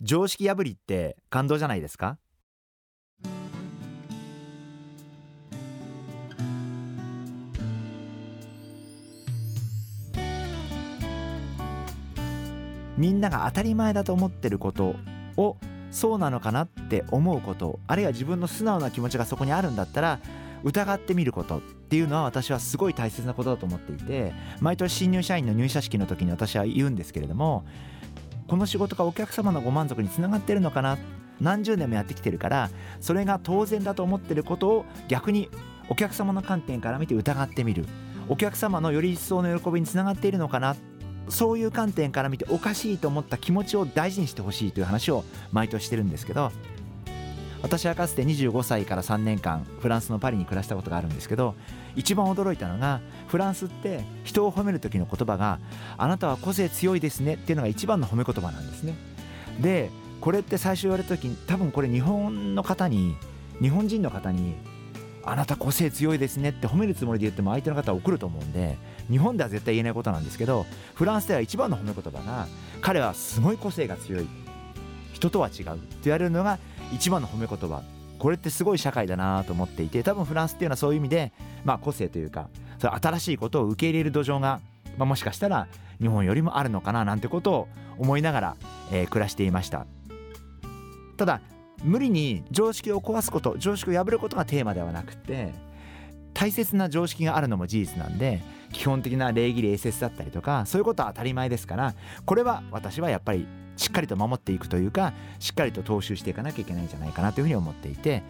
[0.00, 2.18] 常識破りって感動じゃないですか？
[12.96, 14.96] みんなが当たり前だと思ってること
[15.36, 15.56] を
[15.90, 20.18] そうなのかなって思うことあるいは自分の素直な気持ちがそこにあるんだったら
[20.64, 27.64] 疑ってみることっていうのは私はすごい大切なことだと思っていて毎年新入社員の入社式の時に私は言うんですけれども
[28.48, 30.98] この仕事がお客様のご満足につながってるのかな。
[31.40, 32.68] 何十年もやってきてるから
[33.00, 35.48] それが当然だと思ってることを逆に
[35.88, 37.84] お客様の観点から見て疑ってみる。
[38.28, 40.74] お客様のより一層の喜びにつながっているのかな。
[41.28, 46.50] そういう観点から見ておかしいと思った気持ちを大事にしてほしいという話を毎年してるんですけど
[47.62, 51.54] 私はかつて25歳から3年間フランスのパリに暮らしたことがあるんですけど
[51.96, 55.60] 一番驚いたのがフランスって人を褒める時の言葉が
[55.96, 58.94] 「あなたは個性強いですね」っていうのが一番の褒め言葉なんですね。
[59.60, 59.90] で
[60.20, 63.16] これって最初言われた時に多分これ日本の方に
[63.60, 64.54] 日本人の方に
[65.24, 68.76] 「あなた個性強いですね」って褒めるつもりで言っても相手の方は怒ると思うんで
[69.10, 72.46] 日本では絶対言えないことなんですけどフランスでは一番の褒め言葉が
[72.80, 74.26] 彼はすごい個性が強い
[75.12, 76.58] 人とは違うって言われるのが
[76.92, 77.82] 一番の褒め言葉
[78.18, 81.32] これってすごい社会だなと思っていて多分フランスっていうのはそういう意味で、
[81.64, 84.60] まあ、個性というかそ新しいことを受け入れる土壌が、
[84.96, 85.66] まあ、もしかしたら
[86.00, 88.56] 日本よりもあるのかななんてことを思いながら、
[88.92, 89.86] えー、暮らしていました。
[91.16, 91.40] ただ
[91.82, 95.52] 無理に常識を壊すこと常識を破ることがテーマではなくて
[96.32, 98.40] 大切な常識があるのも事実なんで
[98.72, 103.46] 基本的な礼儀礼節だったりとかそういうことは当たり前ですからこれは私はやっぱり
[103.76, 108.22] しっかりと守っていくというかしっかりと踏襲していかなきゃいけないんじゃないかなというふうに思っていて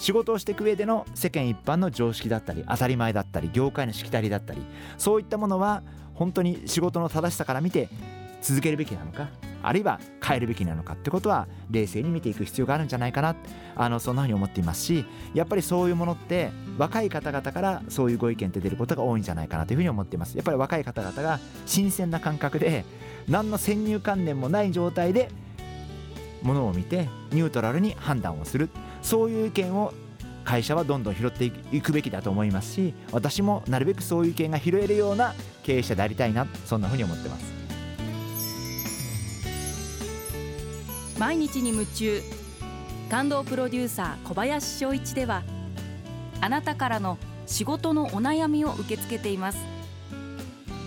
[0.00, 4.62] 仕事をしていく上での世間一般の常識だったり当たり前だったり業界のしきたりだったり
[4.96, 5.82] そういったものは
[6.14, 7.88] 本当に仕事の正しさから見て
[8.40, 9.28] 続けるべきなのか
[9.62, 13.36] あるいは変えるべきなのかってことは冷静に見ていく必要があるんじゃないかな。
[13.76, 20.34] あのそんなふうに思っていますしやっぱりそういうものって若い方々からそういうご意見って出ることが多いんじゃないかなというふうに思っています。
[20.34, 22.86] やっぱり若い方々が新鮮な感覚で
[23.28, 25.30] 何の先入観念もない状態で
[26.42, 28.70] ものを見てニュートラルに判断をする。
[29.02, 29.92] そういう意見を
[30.44, 37.60] 会社はどんどん拾っていくべきだと思いますし私もなるべくそういう意見が拾えるような経営者でありたいなそんなふうに思ってます。
[41.18, 42.22] 毎日に夢中。
[43.10, 45.42] 感動プロデューサー小林翔一では
[46.40, 49.58] あなたからの仕事のお悩みを受け付けています。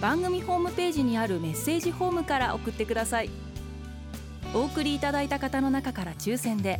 [0.02, 3.30] 番組ホームページにあるメッセージフォームから送ってください。
[4.56, 6.80] お送りいただいた方の中から抽選で